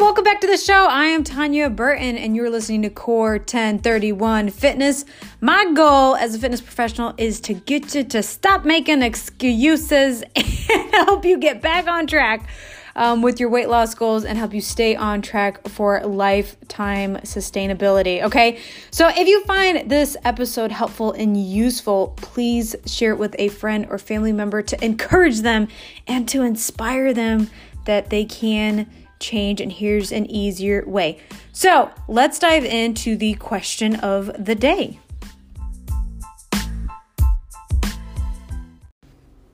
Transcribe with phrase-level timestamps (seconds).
[0.00, 0.86] welcome back to the show.
[0.88, 5.04] I am Tanya Burton, and you're listening to Core 1031 Fitness.
[5.40, 10.90] My goal as a fitness professional is to get you to stop making excuses and
[10.92, 12.48] help you get back on track
[12.94, 18.22] um, with your weight loss goals and help you stay on track for lifetime sustainability.
[18.22, 18.60] Okay,
[18.92, 23.84] so if you find this episode helpful and useful, please share it with a friend
[23.90, 25.66] or family member to encourage them
[26.06, 27.50] and to inspire them
[27.84, 28.86] that they can
[29.20, 31.18] change, and here's an easier way.
[31.52, 35.00] So let's dive into the question of the day.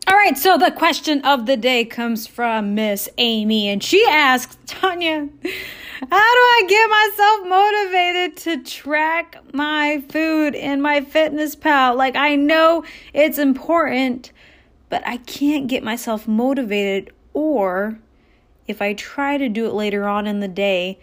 [0.06, 4.56] All right, so the question of the day comes from Miss Amy, and she asks
[4.66, 11.96] Tanya, How do I get myself motivated to track my food in MyFitnessPal?
[11.96, 14.30] Like, I know it's important,
[14.91, 17.98] but I can't get myself motivated, or
[18.67, 20.98] if I try to do it later on in the day,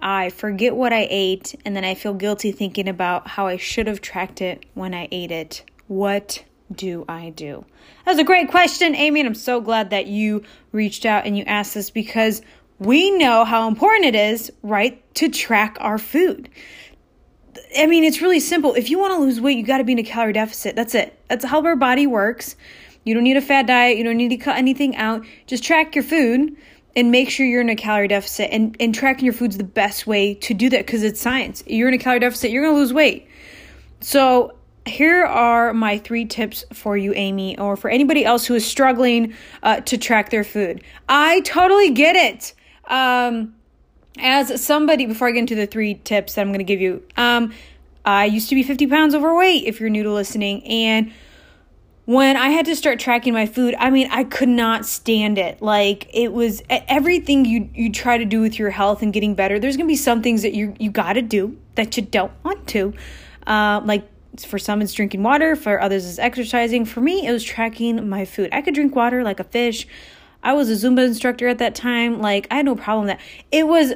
[0.00, 3.86] I forget what I ate and then I feel guilty thinking about how I should
[3.86, 5.64] have tracked it when I ate it.
[5.86, 7.64] What do I do?
[8.04, 11.44] That's a great question, Amy, and I'm so glad that you reached out and you
[11.44, 12.42] asked this because
[12.78, 16.48] we know how important it is, right, to track our food.
[17.78, 18.74] I mean, it's really simple.
[18.74, 20.76] If you want to lose weight, you got to be in a calorie deficit.
[20.76, 21.18] That's it.
[21.28, 22.56] That's how our body works.
[23.04, 23.96] You don't need a fat diet.
[23.98, 25.24] You don't need to cut anything out.
[25.46, 26.56] Just track your food
[26.96, 30.06] and make sure you're in a calorie deficit and, and tracking your food's the best
[30.06, 31.62] way to do that because it's science.
[31.66, 33.28] You're in a calorie deficit, you're gonna lose weight.
[34.00, 34.54] So
[34.86, 39.34] here are my three tips for you, Amy, or for anybody else who is struggling
[39.62, 40.82] uh, to track their food.
[41.08, 42.54] I totally get it.
[42.90, 43.54] Um,
[44.18, 47.02] as somebody, before I get into the three tips that I'm going to give you,
[47.16, 47.52] um,
[48.04, 50.62] I used to be 50 pounds overweight if you're new to listening.
[50.64, 51.12] And
[52.06, 55.62] when I had to start tracking my food, I mean, I could not stand it.
[55.62, 59.58] Like it was everything you you try to do with your health and getting better.
[59.58, 62.66] There's gonna be some things that you you got to do that you don't want
[62.68, 62.92] to.
[63.46, 64.06] Uh, like
[64.38, 65.56] for some, it's drinking water.
[65.56, 66.84] For others, it's exercising.
[66.84, 68.50] For me, it was tracking my food.
[68.52, 69.86] I could drink water like a fish.
[70.42, 72.20] I was a Zumba instructor at that time.
[72.20, 73.20] Like I had no problem that
[73.50, 73.94] it was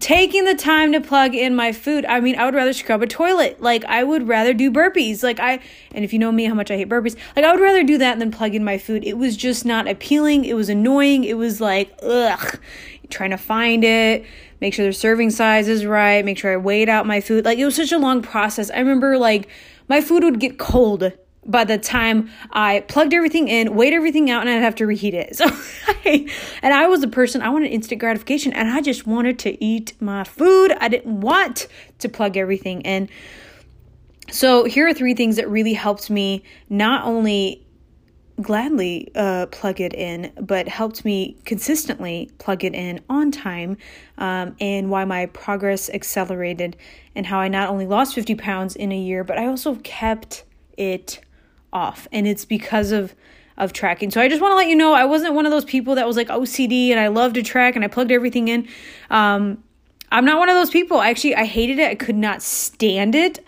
[0.00, 2.04] taking the time to plug in my food.
[2.06, 3.60] I mean, I would rather scrub a toilet.
[3.60, 5.22] Like I would rather do burpees.
[5.22, 5.60] Like I
[5.92, 7.98] and if you know me how much I hate burpees, like I would rather do
[7.98, 9.04] that than plug in my food.
[9.04, 10.44] It was just not appealing.
[10.44, 11.24] It was annoying.
[11.24, 12.58] It was like ugh.
[13.08, 14.24] Trying to find it,
[14.60, 17.44] make sure the serving size is right, make sure I weighed out my food.
[17.44, 18.68] Like it was such a long process.
[18.70, 19.48] I remember like
[19.88, 21.12] my food would get cold
[21.46, 25.14] by the time I plugged everything in, weighed everything out, and I'd have to reheat
[25.14, 25.36] it.
[25.46, 25.46] So,
[26.04, 26.28] I,
[26.62, 29.92] and I was a person, I wanted instant gratification, and I just wanted to eat
[30.00, 30.72] my food.
[30.80, 31.68] I didn't want
[31.98, 33.08] to plug everything in.
[34.30, 37.66] So, here are three things that really helped me not only
[38.40, 43.76] gladly uh, plug it in, but helped me consistently plug it in on time,
[44.18, 46.76] um, and why my progress accelerated,
[47.14, 50.44] and how I not only lost 50 pounds in a year, but I also kept
[50.76, 51.20] it
[51.76, 53.14] off and it's because of
[53.58, 54.10] of tracking.
[54.10, 56.06] So I just want to let you know I wasn't one of those people that
[56.06, 58.68] was like OCD and I love to track and I plugged everything in.
[59.08, 59.62] Um,
[60.12, 61.00] I'm not one of those people.
[61.00, 61.90] Actually, I hated it.
[61.90, 63.44] I could not stand it.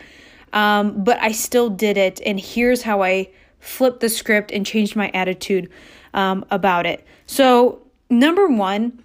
[0.55, 2.23] Um, but I still did it.
[2.25, 3.29] And here's how I
[3.61, 5.71] flipped the script and changed my attitude
[6.15, 7.07] um, about it.
[7.27, 9.05] So, number one,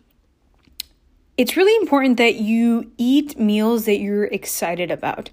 [1.35, 5.29] it's really important that you eat meals that you're excited about.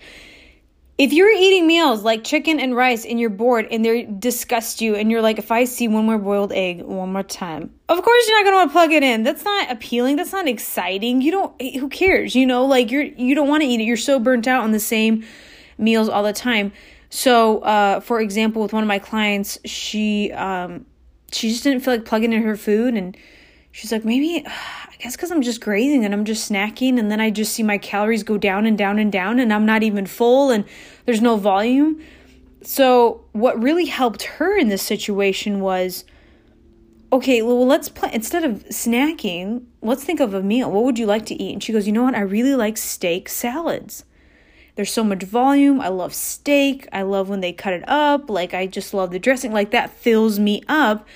[1.01, 4.97] If you're eating meals like chicken and rice and you're bored and they disgust you
[4.97, 8.29] and you're like, if I see one more boiled egg one more time, of course
[8.29, 9.23] you're not gonna want to plug it in.
[9.23, 10.17] That's not appealing.
[10.17, 11.23] That's not exciting.
[11.23, 11.63] You don't.
[11.77, 12.35] Who cares?
[12.37, 13.85] You know, like you're you don't want to eat it.
[13.85, 15.25] You're so burnt out on the same
[15.79, 16.71] meals all the time.
[17.09, 20.85] So, uh, for example, with one of my clients, she um,
[21.33, 23.17] she just didn't feel like plugging in her food and
[23.73, 27.21] she's like, maybe I guess because I'm just grazing and I'm just snacking, and then
[27.21, 30.07] I just see my calories go down and down and down, and I'm not even
[30.07, 30.65] full, and
[31.07, 32.01] there's no volume.
[32.63, 36.05] So, what really helped her in this situation was
[37.13, 40.71] okay, well, let's play instead of snacking, let's think of a meal.
[40.71, 41.53] What would you like to eat?
[41.53, 42.15] And she goes, you know what?
[42.15, 44.05] I really like steak salads.
[44.77, 45.81] There's so much volume.
[45.81, 46.89] I love steak.
[46.93, 48.31] I love when they cut it up.
[48.31, 49.53] Like, I just love the dressing.
[49.53, 51.07] Like, that fills me up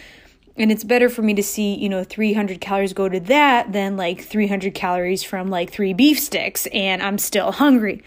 [0.57, 3.97] and it's better for me to see you know 300 calories go to that than
[3.97, 8.03] like 300 calories from like three beef sticks and i'm still hungry.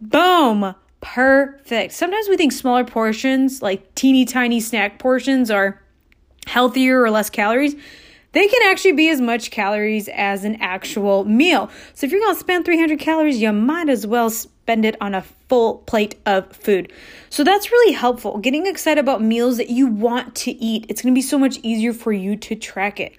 [0.00, 0.74] Boom!
[1.00, 1.92] Perfect.
[1.92, 5.80] Sometimes we think smaller portions like teeny tiny snack portions are
[6.46, 7.74] healthier or less calories
[8.32, 12.34] they can actually be as much calories as an actual meal so if you're going
[12.34, 14.30] to spend 300 calories you might as well
[14.62, 16.92] spend it on a full plate of food.
[17.28, 18.38] So that's really helpful.
[18.38, 20.86] Getting excited about meals that you want to eat.
[20.88, 23.12] It's going to be so much easier for you to track it.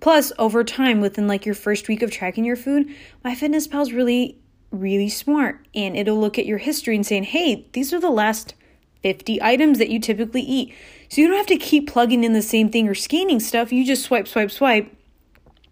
[0.00, 4.38] Plus, over time, within like your first week of tracking your food, MyFitnessPal is really,
[4.70, 5.66] really smart.
[5.74, 8.54] And it'll look at your history and saying, hey, these are the last
[9.02, 10.74] 50 items that you typically eat.
[11.14, 13.72] So you don't have to keep plugging in the same thing or scanning stuff.
[13.72, 14.92] You just swipe, swipe, swipe.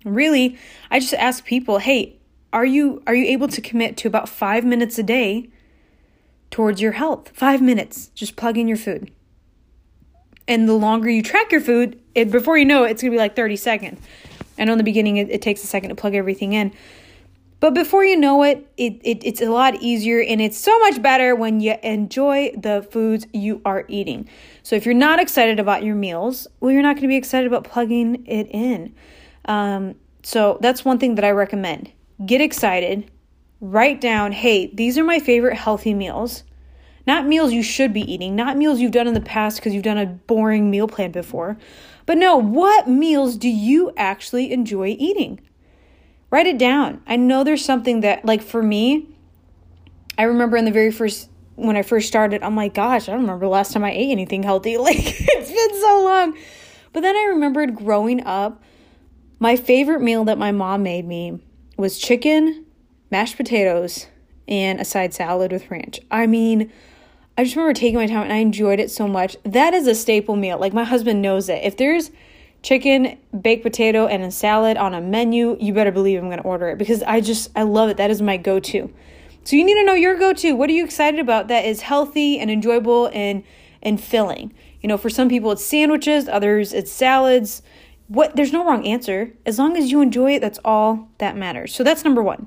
[0.05, 0.56] Really,
[0.89, 2.17] I just ask people, hey,
[2.53, 5.50] are you are you able to commit to about five minutes a day
[6.53, 7.33] towards your health?
[7.35, 9.11] Five minutes, just plug in your food.
[10.47, 13.19] And the longer you track your food, it, before you know it, it's gonna be
[13.19, 14.00] like 30 seconds.
[14.59, 16.73] Know in the beginning it, it takes a second to plug everything in.
[17.62, 21.00] But before you know it, it, it, it's a lot easier and it's so much
[21.00, 24.29] better when you enjoy the foods you are eating.
[24.64, 27.47] So if you're not excited about your meals, well, you're not going to be excited
[27.47, 28.93] about plugging it in.
[29.44, 29.94] Um,
[30.25, 31.93] so that's one thing that I recommend.
[32.26, 33.09] Get excited,
[33.61, 36.43] write down, hey, these are my favorite healthy meals.
[37.06, 39.85] Not meals you should be eating, not meals you've done in the past because you've
[39.85, 41.56] done a boring meal plan before.
[42.06, 45.38] But no, what meals do you actually enjoy eating?
[46.32, 47.02] Write it down.
[47.06, 49.06] I know there's something that, like for me,
[50.17, 53.20] I remember in the very first, when I first started, I'm like, gosh, I don't
[53.20, 54.76] remember the last time I ate anything healthy.
[54.79, 56.38] Like, it's been so long.
[56.94, 58.62] But then I remembered growing up,
[59.40, 61.38] my favorite meal that my mom made me
[61.76, 62.64] was chicken,
[63.11, 64.06] mashed potatoes,
[64.49, 66.00] and a side salad with ranch.
[66.11, 66.73] I mean,
[67.37, 69.37] I just remember taking my time and I enjoyed it so much.
[69.44, 70.58] That is a staple meal.
[70.58, 71.62] Like, my husband knows it.
[71.62, 72.11] If there's
[72.62, 76.69] chicken, baked potato, and a salad on a menu, you better believe I'm to order
[76.69, 77.97] it because I just, I love it.
[77.97, 78.93] That is my go to.
[79.44, 80.53] So you need to know your go to.
[80.53, 83.43] What are you excited about that is healthy and enjoyable and,
[83.82, 84.55] and filling?
[84.81, 87.62] You know, for some people it's sandwiches, others it's salads.
[88.06, 89.32] What there's no wrong answer.
[89.44, 91.75] As long as you enjoy it, that's all that matters.
[91.75, 92.47] So that's number 1.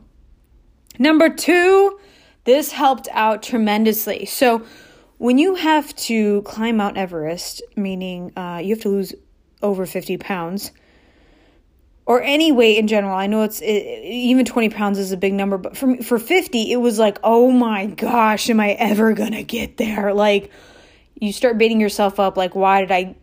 [1.00, 2.00] Number 2,
[2.45, 4.25] this helped out tremendously.
[4.25, 4.65] So
[5.18, 9.13] when you have to climb Mount Everest, meaning uh, you have to lose
[9.62, 10.72] over 50 pounds
[12.06, 13.16] or any weight in general.
[13.16, 16.72] I know it's it, even 20 pounds is a big number, but for for 50,
[16.72, 20.52] it was like, "Oh my gosh, am I ever going to get there?" Like
[21.19, 23.16] you start beating yourself up like, "Why did I,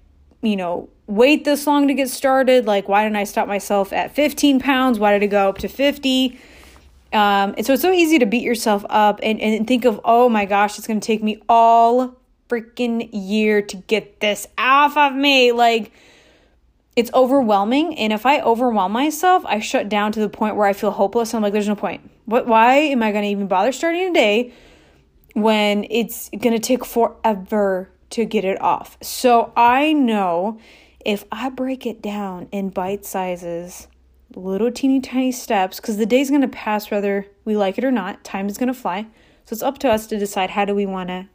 [0.43, 2.67] you know, wait this long to get started?
[2.67, 4.99] Like why didn't I stop myself at 15 pounds?
[4.99, 6.39] Why did it go up to 50?"
[7.13, 10.31] Um, and so it's so easy to beat yourself up and, and think of, oh
[10.31, 12.17] my gosh, it's going to take me all
[12.49, 15.53] freaking year to get this off of me.
[15.53, 15.93] Like,
[16.95, 20.73] it's overwhelming and if i overwhelm myself i shut down to the point where i
[20.73, 22.11] feel hopeless i'm like there's no point.
[22.25, 24.53] What why am i going to even bother starting a day
[25.35, 28.99] when it's going to take forever to get it off?
[29.03, 30.59] So i know
[31.05, 33.89] if i break it down in bite sizes
[34.35, 37.91] little teeny tiny steps because the day's going to pass whether we like it or
[37.91, 39.07] not time is going to fly.
[39.45, 41.29] So it's up to us to decide how do we want to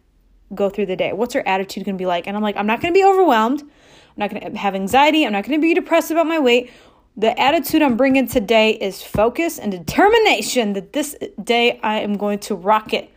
[0.56, 1.14] go through the day.
[1.14, 2.28] What's our attitude going to be like?
[2.28, 3.64] And i'm like i'm not going to be overwhelmed
[4.18, 5.26] not going to have anxiety.
[5.26, 6.72] I'm not going to be depressed about my weight.
[7.16, 12.40] The attitude I'm bringing today is focus and determination that this day I am going
[12.40, 13.12] to rock it.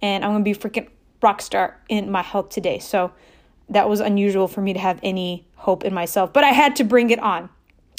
[0.00, 0.88] And I'm going to be freaking
[1.22, 2.78] rock star in my health today.
[2.80, 3.12] So
[3.68, 6.84] that was unusual for me to have any hope in myself, but I had to
[6.84, 7.48] bring it on.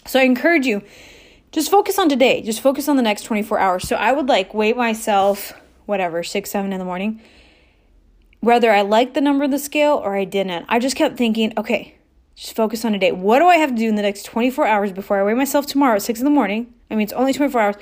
[0.06, 0.82] So I encourage you
[1.52, 2.42] just focus on today.
[2.42, 3.88] Just focus on the next 24 hours.
[3.88, 5.54] So I would like weight myself,
[5.86, 7.22] whatever, six, seven in the morning,
[8.40, 10.66] whether I liked the number of the scale or I didn't.
[10.68, 11.96] I just kept thinking, okay,
[12.36, 13.12] just focus on a day.
[13.12, 15.66] What do I have to do in the next 24 hours before I weigh myself
[15.66, 16.74] tomorrow at 6 in the morning?
[16.90, 17.76] I mean, it's only 24 hours.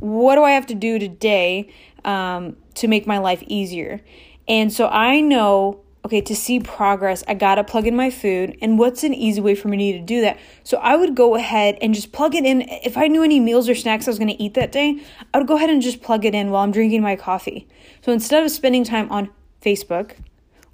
[0.00, 1.72] What do I have to do today
[2.04, 4.00] um, to make my life easier?
[4.48, 8.58] And so I know, okay, to see progress, I got to plug in my food.
[8.60, 10.38] And what's an easy way for me to do that?
[10.64, 12.62] So I would go ahead and just plug it in.
[12.62, 15.00] If I knew any meals or snacks I was going to eat that day,
[15.32, 17.68] I would go ahead and just plug it in while I'm drinking my coffee.
[18.02, 19.30] So instead of spending time on
[19.62, 20.16] Facebook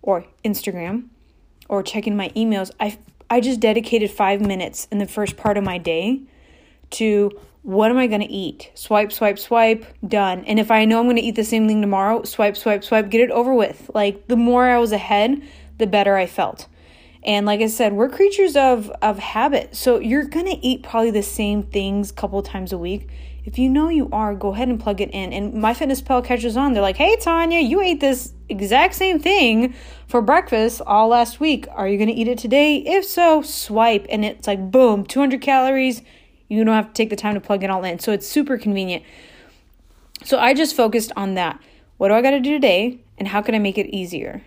[0.02, 1.10] or Instagram,
[1.70, 2.98] or checking my emails, I
[3.30, 6.22] I just dedicated 5 minutes in the first part of my day
[6.90, 7.30] to
[7.62, 8.70] what am I going to eat?
[8.74, 10.44] Swipe, swipe, swipe, done.
[10.46, 13.10] And if I know I'm going to eat the same thing tomorrow, swipe, swipe, swipe,
[13.10, 13.90] get it over with.
[13.94, 15.42] Like the more I was ahead,
[15.78, 16.66] the better I felt.
[17.22, 19.76] And like I said, we're creatures of of habit.
[19.76, 23.08] So you're going to eat probably the same things a couple times a week.
[23.44, 25.32] If you know you are, go ahead and plug it in.
[25.32, 26.72] And my fitness MyFitnessPal catches on.
[26.72, 29.74] They're like, "Hey Tanya, you ate this exact same thing
[30.06, 31.66] for breakfast all last week.
[31.70, 32.76] Are you going to eat it today?
[32.78, 36.02] If so, swipe and it's like boom, 200 calories.
[36.48, 38.00] You don't have to take the time to plug it all in.
[38.00, 39.04] So it's super convenient.
[40.24, 41.60] So I just focused on that.
[41.96, 44.42] What do I got to do today and how can I make it easier?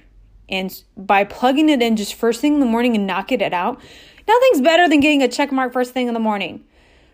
[0.50, 3.80] And by plugging it in just first thing in the morning and knocking it out,
[4.28, 6.66] nothing's better than getting a check mark first thing in the morning.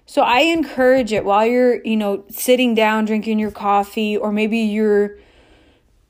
[0.09, 4.57] So I encourage it while you're, you know, sitting down drinking your coffee or maybe
[4.57, 5.19] you're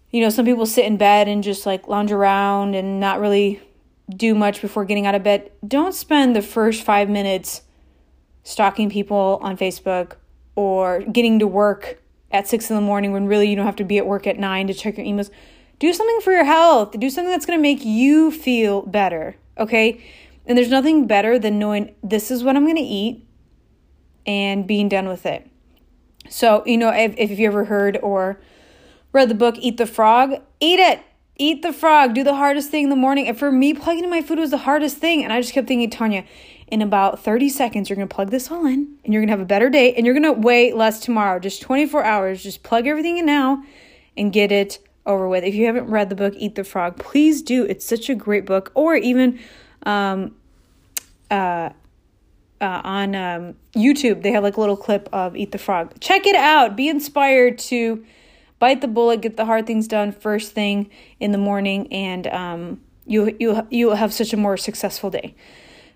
[0.10, 3.62] you know, some people sit in bed and just like lounge around and not really
[4.10, 5.52] do much before getting out of bed.
[5.68, 7.64] Don't spend the first 5 minutes
[8.44, 10.14] stalking people on Facebook
[10.56, 12.02] or getting to work
[12.32, 14.40] at six in the morning when really you don't have to be at work at
[14.40, 15.30] nine to check your emails.
[15.78, 16.98] Do something for your health.
[16.98, 19.36] Do something that's going to make you feel better.
[19.58, 20.02] Okay.
[20.46, 23.26] And there's nothing better than knowing this is what I'm going to eat
[24.30, 25.50] and being done with it.
[26.30, 28.40] So, you know, if, if you ever heard or
[29.12, 31.02] read the book Eat the Frog, eat it.
[31.42, 32.14] Eat the frog.
[32.14, 33.28] Do the hardest thing in the morning.
[33.28, 35.24] And for me, plugging in my food was the hardest thing.
[35.24, 36.26] And I just kept thinking, Tanya,
[36.68, 39.32] in about 30 seconds, you're going to plug this all in and you're going to
[39.32, 41.40] have a better day and you're going to weigh less tomorrow.
[41.40, 42.44] Just 24 hours.
[42.44, 43.64] Just plug everything in now
[44.18, 45.46] and get it over with.
[45.46, 47.64] If you haven't read the book Eat the Frog, please do.
[47.64, 48.72] It's such a great book.
[48.76, 49.40] Or even
[49.84, 50.36] um,
[51.32, 51.70] uh,
[52.62, 56.00] uh, on um, YouTube, they have like a little clip of Eat the Frog.
[56.00, 56.76] Check it out.
[56.76, 58.06] Be inspired to
[58.60, 60.90] bite the bullet, get the hard things done first thing
[61.20, 65.36] in the morning, and um, you you you have such a more successful day.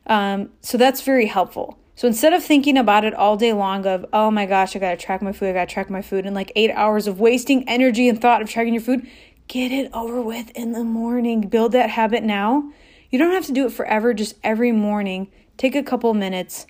[0.07, 1.77] Um, so that's very helpful.
[1.95, 4.97] So instead of thinking about it all day long of, oh my gosh, I gotta
[4.97, 8.09] track my food, I gotta track my food, and like eight hours of wasting energy
[8.09, 9.07] and thought of tracking your food,
[9.47, 11.41] get it over with in the morning.
[11.41, 12.71] Build that habit now.
[13.11, 15.29] You don't have to do it forever, just every morning.
[15.57, 16.65] Take a couple minutes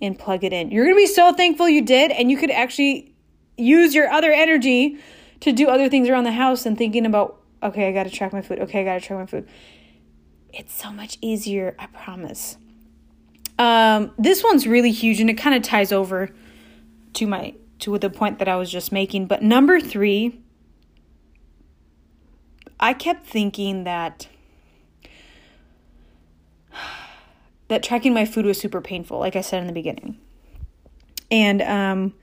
[0.00, 0.70] and plug it in.
[0.70, 3.14] You're gonna be so thankful you did, and you could actually
[3.56, 4.98] use your other energy
[5.40, 8.42] to do other things around the house and thinking about, okay, I gotta track my
[8.42, 9.48] food, okay, I gotta track my food.
[10.52, 12.56] It's so much easier, I promise.
[13.58, 16.30] Um, this one's really huge and it kind of ties over
[17.14, 19.26] to my to the point that I was just making.
[19.26, 20.40] But number three,
[22.80, 24.28] I kept thinking that
[27.68, 30.18] that tracking my food was super painful, like I said in the beginning.
[31.30, 32.14] And um,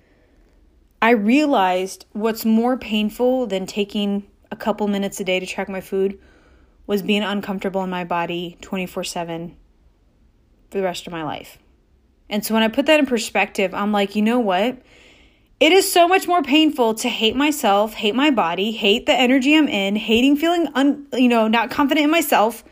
[1.01, 5.81] I realized what's more painful than taking a couple minutes a day to track my
[5.81, 6.19] food
[6.87, 9.55] was being uncomfortable in my body 24 7
[10.69, 11.57] for the rest of my life.
[12.29, 14.81] And so when I put that in perspective, I'm like, you know what?
[15.59, 19.55] It is so much more painful to hate myself, hate my body, hate the energy
[19.55, 22.63] I'm in, hating feeling un, you know, not confident in myself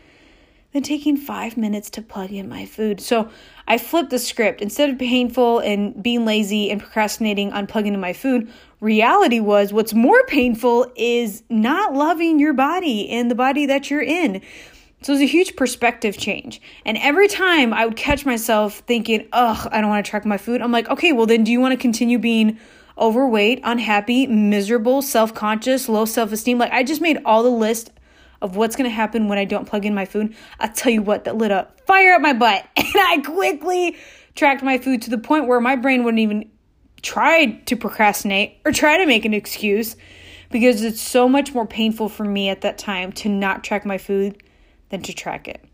[0.74, 3.00] than taking 5 minutes to plug in my food.
[3.00, 3.30] So
[3.68, 4.60] I flipped the script.
[4.60, 9.72] Instead of painful and being lazy and procrastinating on plugging in my food, reality was
[9.72, 14.42] what's more painful is not loving your body and the body that you're in.
[15.02, 16.60] So it was a huge perspective change.
[16.84, 20.38] And every time I would catch myself thinking, ugh, I don't want to track my
[20.38, 22.58] food, I'm like, okay, well, then do you want to continue being
[22.98, 26.58] overweight, unhappy, miserable, self conscious, low self esteem?
[26.58, 27.92] Like, I just made all the list
[28.44, 30.36] of what's going to happen when I don't plug in my food.
[30.60, 32.64] I'll tell you what, that lit a fire up my butt.
[32.76, 33.96] And I quickly
[34.36, 36.48] tracked my food to the point where my brain wouldn't even
[37.02, 39.96] try to procrastinate or try to make an excuse
[40.50, 43.98] because it's so much more painful for me at that time to not track my
[43.98, 44.42] food
[44.90, 45.64] than to track it.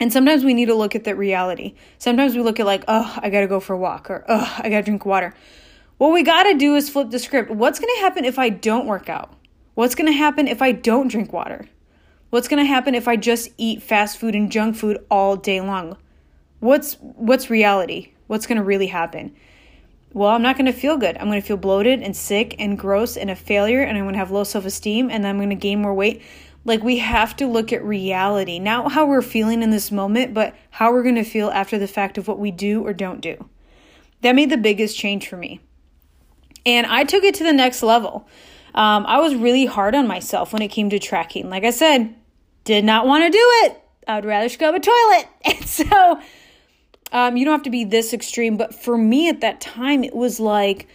[0.00, 1.74] And sometimes we need to look at that reality.
[1.98, 4.70] Sometimes we look at like, oh, I gotta go for a walk or oh, I
[4.70, 5.34] gotta drink water.
[5.98, 7.50] What we gotta do is flip the script.
[7.50, 9.34] What's gonna happen if I don't work out?
[9.74, 11.68] What's gonna happen if I don't drink water?
[12.30, 15.96] What's gonna happen if I just eat fast food and junk food all day long?
[16.60, 18.12] What's what's reality?
[18.28, 19.34] What's gonna really happen?
[20.12, 21.16] Well, I'm not gonna feel good.
[21.18, 24.30] I'm gonna feel bloated and sick and gross and a failure, and I'm gonna have
[24.30, 26.22] low self esteem, and I'm gonna gain more weight.
[26.64, 30.54] Like, we have to look at reality, not how we're feeling in this moment, but
[30.70, 33.50] how we're going to feel after the fact of what we do or don't do.
[34.22, 35.60] That made the biggest change for me.
[36.64, 38.26] And I took it to the next level.
[38.74, 41.48] Um, I was really hard on myself when it came to tracking.
[41.48, 42.14] Like I said,
[42.64, 43.80] did not want to do it.
[44.08, 45.28] I would rather scrub a toilet.
[45.46, 46.20] And so,
[47.12, 50.14] um, you don't have to be this extreme, but for me at that time, it
[50.14, 50.88] was like,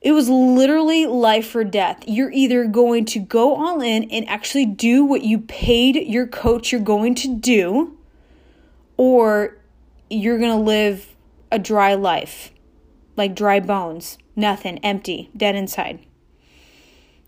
[0.00, 2.02] it was literally life or death.
[2.06, 6.72] You're either going to go all in and actually do what you paid your coach
[6.72, 7.96] you're going to do,
[8.96, 9.58] or
[10.08, 11.14] you're going to live
[11.52, 12.50] a dry life,
[13.16, 16.00] like dry bones, nothing, empty, dead inside.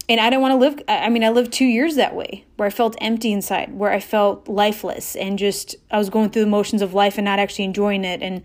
[0.09, 2.67] And I don't want to live, I mean, I lived two years that way, where
[2.67, 6.51] I felt empty inside, where I felt lifeless and just, I was going through the
[6.51, 8.21] motions of life and not actually enjoying it.
[8.21, 8.43] And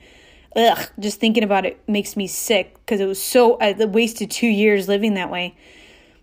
[0.55, 4.47] ugh, just thinking about it makes me sick because it was so, I wasted two
[4.47, 5.57] years living that way.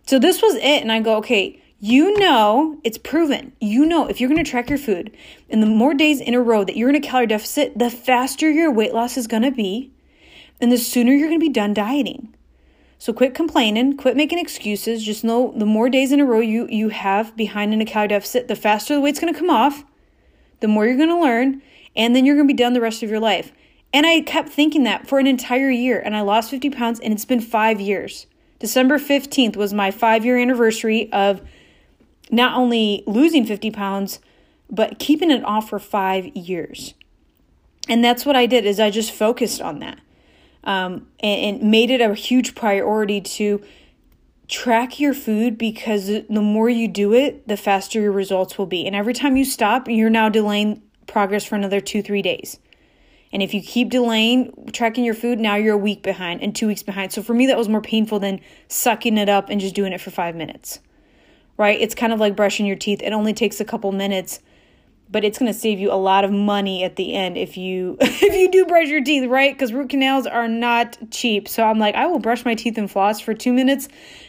[0.06, 0.82] So this was it.
[0.82, 3.52] And I go, okay, you know, it's proven.
[3.60, 5.14] You know, if you're going to track your food
[5.50, 8.48] and the more days in a row that you're in a calorie deficit, the faster
[8.48, 9.90] your weight loss is going to be
[10.60, 12.34] and the sooner you're going to be done dieting.
[13.04, 15.04] So quit complaining, quit making excuses.
[15.04, 18.08] Just know the more days in a row you you have behind in a calorie
[18.08, 19.84] deficit, the faster the weight's to come off,
[20.60, 21.60] the more you're to learn,
[21.94, 23.52] and then you're to be done the rest of your life.
[23.92, 27.12] And I kept thinking that for an entire year, and I lost 50 pounds, and
[27.12, 28.26] it's been five years.
[28.58, 31.42] December 15th was my five year anniversary of
[32.30, 34.18] not only losing 50 pounds,
[34.70, 36.94] but keeping it off for five years.
[37.86, 39.98] And that's what I did is I just focused on that.
[40.64, 43.62] Um, and, and made it a huge priority to
[44.48, 48.86] track your food because the more you do it, the faster your results will be.
[48.86, 52.58] And every time you stop, you're now delaying progress for another two, three days.
[53.32, 56.68] And if you keep delaying tracking your food, now you're a week behind and two
[56.68, 57.12] weeks behind.
[57.12, 60.00] So for me, that was more painful than sucking it up and just doing it
[60.00, 60.78] for five minutes,
[61.56, 61.80] right?
[61.80, 63.02] It's kind of like brushing your teeth.
[63.02, 64.38] It only takes a couple minutes,
[65.14, 67.96] but it's going to save you a lot of money at the end if you
[68.00, 69.54] if you do brush your teeth, right?
[69.54, 71.46] Because root canals are not cheap.
[71.46, 73.86] So I'm like, I will brush my teeth and floss for two minutes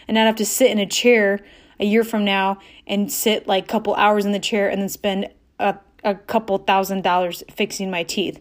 [0.07, 1.43] and not have to sit in a chair
[1.79, 4.87] a year from now and sit like a couple hours in the chair and then
[4.87, 5.27] spend
[5.59, 8.39] a, a couple thousand dollars fixing my teeth.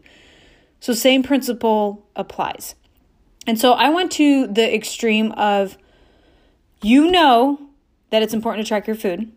[0.80, 2.74] So, same principle applies.
[3.46, 5.78] And so I went to the extreme of
[6.82, 7.70] you know
[8.10, 9.32] that it's important to track your food.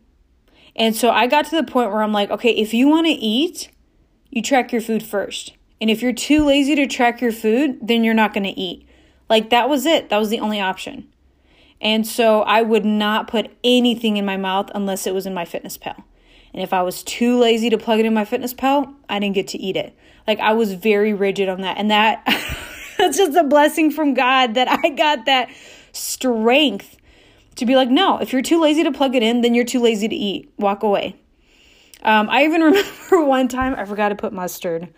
[0.78, 3.14] And so I got to the point where I'm like, okay, if you want to
[3.14, 3.70] eat,
[4.30, 5.54] you track your food first.
[5.82, 8.88] And if you're too lazy to track your food, then you're not going to eat.
[9.30, 10.10] Like that was it.
[10.10, 11.08] That was the only option.
[11.82, 16.04] And so I would not put anything in my mouth unless it was in MyFitnessPal.
[16.54, 19.60] And if I was too lazy to plug it in MyFitnessPal, I didn't get to
[19.60, 19.96] eat it.
[20.26, 21.78] Like I was very rigid on that.
[21.78, 22.24] And that
[22.98, 25.50] that's just a blessing from God that I got that
[25.92, 26.97] strength
[27.58, 29.80] to be like, no, if you're too lazy to plug it in, then you're too
[29.80, 30.52] lazy to eat.
[30.58, 31.16] Walk away.
[32.04, 34.90] Um, I even remember one time I forgot to put mustard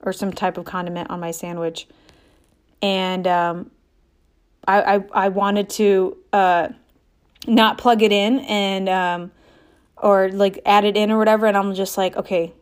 [0.00, 1.88] or some type of condiment on my sandwich.
[2.82, 3.70] And um,
[4.68, 6.68] I, I, I wanted to uh,
[7.46, 9.32] not plug it in and um,
[9.96, 11.46] or like add it in or whatever.
[11.46, 12.52] And I'm just like, okay,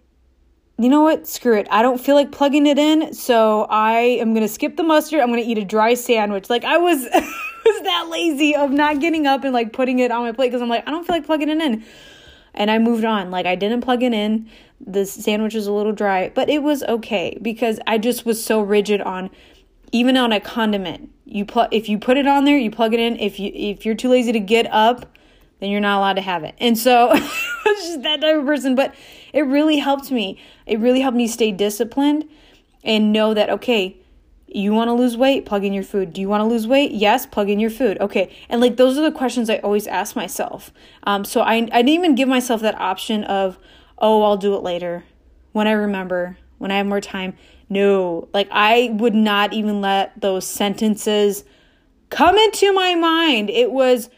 [0.78, 1.26] you know what?
[1.28, 1.68] Screw it.
[1.70, 5.20] I don't feel like plugging it in, so I am gonna skip the mustard.
[5.20, 6.50] I'm gonna eat a dry sandwich.
[6.50, 6.98] Like I was
[7.64, 10.62] was that lazy of not getting up and like putting it on my plate because
[10.62, 11.84] I'm like, I don't feel like plugging it in.
[12.54, 13.30] And I moved on.
[13.30, 14.48] Like I didn't plug it in.
[14.84, 18.60] The sandwich was a little dry, but it was okay because I just was so
[18.60, 19.30] rigid on
[19.92, 21.10] even on a condiment.
[21.24, 23.16] You put if you put it on there, you plug it in.
[23.16, 25.06] If you if you're too lazy to get up,
[25.60, 26.54] then you're not allowed to have it.
[26.58, 27.14] And so I
[27.66, 28.74] was just that type of person.
[28.74, 28.94] But
[29.32, 30.40] it really helped me.
[30.66, 32.28] It really helped me stay disciplined
[32.82, 33.96] and know that, okay,
[34.46, 35.44] you want to lose weight?
[35.46, 36.12] Plug in your food.
[36.12, 36.92] Do you want to lose weight?
[36.92, 37.98] Yes, plug in your food.
[38.00, 38.34] Okay.
[38.48, 40.72] And like those are the questions I always ask myself.
[41.02, 43.58] Um, so I, I didn't even give myself that option of,
[43.98, 45.04] oh, I'll do it later
[45.52, 47.36] when I remember, when I have more time.
[47.68, 51.44] No, like I would not even let those sentences
[52.10, 53.50] come into my mind.
[53.50, 54.08] It was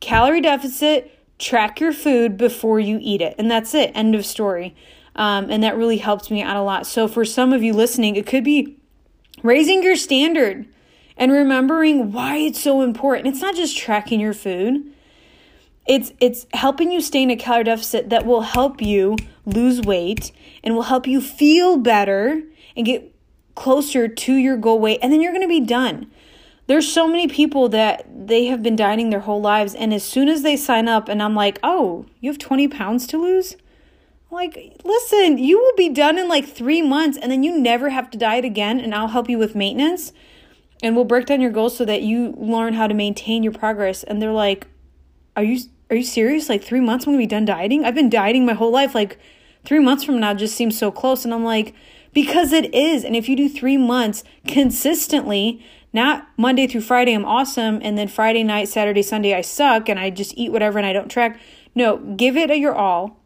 [0.00, 3.34] calorie deficit, track your food before you eat it.
[3.38, 3.92] And that's it.
[3.94, 4.74] End of story.
[5.16, 6.86] Um, and that really helped me out a lot.
[6.86, 8.76] So for some of you listening, it could be
[9.42, 10.66] raising your standard
[11.16, 13.28] and remembering why it's so important.
[13.28, 14.92] It's not just tracking your food.
[15.86, 20.30] It's it's helping you stay in a calorie deficit that will help you lose weight
[20.62, 22.42] and will help you feel better
[22.76, 23.14] and get
[23.54, 26.10] closer to your goal weight and then you're going to be done.
[26.70, 30.28] There's so many people that they have been dieting their whole lives, and as soon
[30.28, 33.56] as they sign up, and I'm like, oh, you have 20 pounds to lose?
[34.30, 38.08] Like, listen, you will be done in like three months, and then you never have
[38.12, 40.12] to diet again, and I'll help you with maintenance,
[40.80, 44.04] and we'll break down your goals so that you learn how to maintain your progress.
[44.04, 44.68] And they're like,
[45.36, 46.48] are you are you serious?
[46.48, 47.84] Like three months I'm gonna be done dieting?
[47.84, 48.94] I've been dieting my whole life.
[48.94, 49.18] Like
[49.64, 51.74] three months from now just seems so close, and I'm like,
[52.12, 53.02] because it is.
[53.02, 58.08] And if you do three months consistently, not Monday through Friday, I'm awesome, and then
[58.08, 61.40] Friday night, Saturday, Sunday, I suck, and I just eat whatever and I don't track.
[61.74, 63.18] No, give it your all.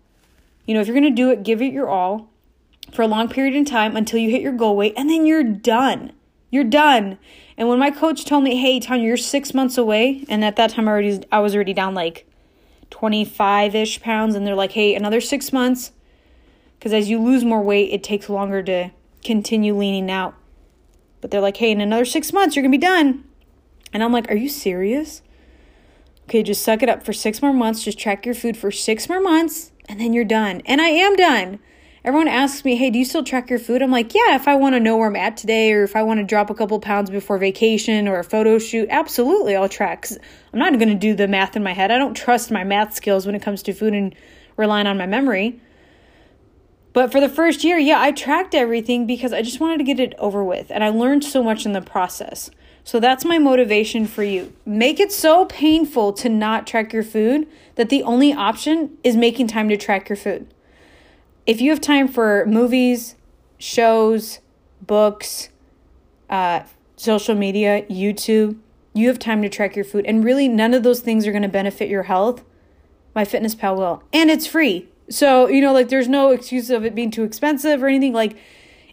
[0.66, 2.31] You know, if you're going to do it, give it your all
[2.92, 5.44] for a long period of time until you hit your goal weight, and then you're
[5.44, 6.12] done.
[6.50, 7.18] You're done.
[7.57, 10.70] And when my coach told me, "Hey, Tanya, you're six months away," and at that
[10.70, 12.27] time I already I was already down like
[12.90, 15.92] 25 ish pounds, and they're like, "Hey, another six months,"
[16.79, 18.90] because as you lose more weight, it takes longer to
[19.24, 20.35] continue leaning out.
[21.24, 23.24] But they're like, hey, in another six months, you're going to be done.
[23.94, 25.22] And I'm like, are you serious?
[26.24, 27.82] Okay, just suck it up for six more months.
[27.82, 30.60] Just track your food for six more months, and then you're done.
[30.66, 31.60] And I am done.
[32.04, 33.80] Everyone asks me, hey, do you still track your food?
[33.80, 36.02] I'm like, yeah, if I want to know where I'm at today, or if I
[36.02, 40.06] want to drop a couple pounds before vacation or a photo shoot, absolutely, I'll track.
[40.52, 41.90] I'm not going to do the math in my head.
[41.90, 44.14] I don't trust my math skills when it comes to food and
[44.58, 45.58] relying on my memory.
[46.94, 49.98] But for the first year, yeah, I tracked everything because I just wanted to get
[49.98, 50.70] it over with.
[50.70, 52.50] And I learned so much in the process.
[52.85, 54.54] So that's my motivation for you.
[54.64, 59.48] Make it so painful to not track your food that the only option is making
[59.48, 60.46] time to track your food.
[61.46, 63.16] If you have time for movies,
[63.59, 64.38] shows,
[64.80, 65.48] books,
[66.30, 66.62] uh,
[66.96, 68.57] social media, YouTube,
[68.92, 70.07] you have time to track your food.
[70.07, 72.44] And really, none of those things are going to benefit your health.
[73.16, 74.02] MyFitnessPal will.
[74.12, 74.88] And it's free.
[75.09, 78.12] So, you know, like there's no excuse of it being too expensive or anything.
[78.12, 78.37] Like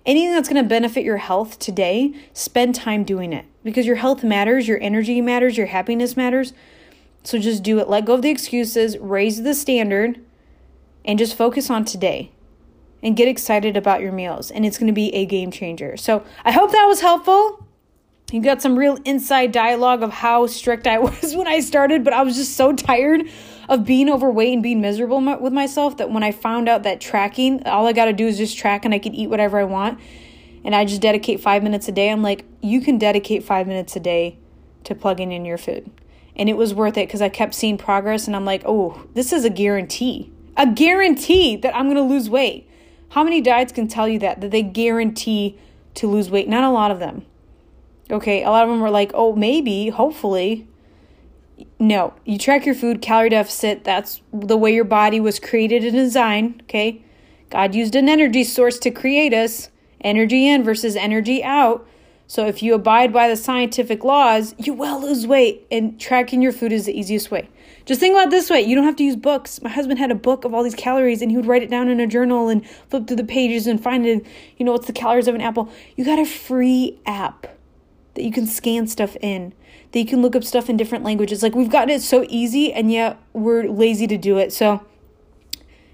[0.05, 4.23] anything that's going to benefit your health today, spend time doing it because your health
[4.23, 6.53] matters, your energy matters, your happiness matters.
[7.23, 7.87] So just do it.
[7.87, 10.19] Let go of the excuses, raise the standard,
[11.05, 12.31] and just focus on today
[13.03, 14.51] and get excited about your meals.
[14.51, 15.97] And it's going to be a game changer.
[15.97, 17.65] So I hope that was helpful.
[18.31, 22.13] You got some real inside dialogue of how strict I was when I started, but
[22.13, 23.29] I was just so tired
[23.71, 27.65] of being overweight and being miserable with myself that when I found out that tracking,
[27.65, 29.97] all I got to do is just track and I can eat whatever I want.
[30.65, 32.09] And I just dedicate five minutes a day.
[32.11, 34.37] I'm like, you can dedicate five minutes a day
[34.83, 35.89] to plugging in your food.
[36.35, 39.31] And it was worth it because I kept seeing progress and I'm like, oh, this
[39.31, 40.33] is a guarantee.
[40.57, 42.69] A guarantee that I'm going to lose weight.
[43.11, 44.41] How many diets can tell you that?
[44.41, 45.57] That they guarantee
[45.93, 46.49] to lose weight?
[46.49, 47.25] Not a lot of them.
[48.09, 50.67] Okay, a lot of them were like, oh, maybe, hopefully.
[51.79, 53.83] No, you track your food, calorie deficit.
[53.83, 56.63] That's the way your body was created and designed.
[56.63, 57.03] Okay,
[57.49, 59.69] God used an energy source to create us
[60.01, 61.87] energy in versus energy out.
[62.27, 66.53] So if you abide by the scientific laws, you will lose weight, and tracking your
[66.53, 67.49] food is the easiest way.
[67.85, 68.61] Just think about this way.
[68.61, 69.61] You don't have to use books.
[69.61, 71.89] My husband had a book of all these calories and he would write it down
[71.89, 74.25] in a journal and flip through the pages and find it,
[74.57, 75.69] you know, what's the calories of an apple.
[75.97, 77.47] You got a free app
[78.13, 79.53] that you can scan stuff in,
[79.91, 81.43] that you can look up stuff in different languages.
[81.43, 84.53] Like we've gotten it so easy and yet we're lazy to do it.
[84.53, 84.85] So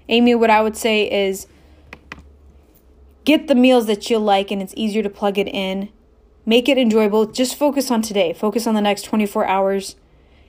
[0.08, 1.46] Amy, what I would say is
[3.24, 5.90] get the meals that you like and it's easier to plug it in.
[6.46, 7.26] Make it enjoyable.
[7.26, 8.32] Just focus on today.
[8.32, 9.96] Focus on the next 24 hours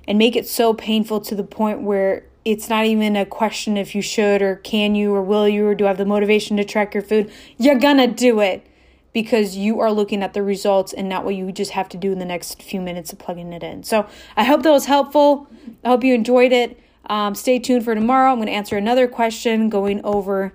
[0.08, 3.94] and make it so painful to the point where it's not even a question if
[3.94, 6.64] you should or can you or will you or do I have the motivation to
[6.64, 7.32] track your food.
[7.58, 8.66] You're gonna do it
[9.13, 12.12] because you are looking at the results and not what you just have to do
[12.12, 13.84] in the next few minutes of plugging it in.
[13.84, 15.48] So I hope that was helpful.
[15.84, 16.80] I hope you enjoyed it.
[17.08, 18.32] Um, stay tuned for tomorrow.
[18.32, 20.54] I'm going to answer another question going over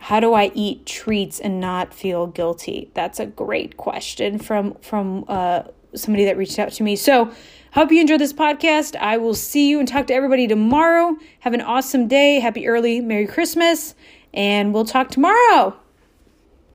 [0.00, 2.90] how do I eat treats and not feel guilty.
[2.94, 6.96] That's a great question from from uh, somebody that reached out to me.
[6.96, 7.32] So
[7.72, 8.96] Hope you enjoyed this podcast.
[8.96, 11.16] I will see you and talk to everybody tomorrow.
[11.40, 12.40] Have an awesome day.
[12.40, 13.94] Happy early Merry Christmas.
[14.32, 15.76] And we'll talk tomorrow.